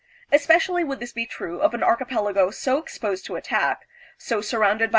[0.31, 3.85] Especially would this be true of an archipelago so exposed to attack,
[4.17, 4.89] so surrounded by.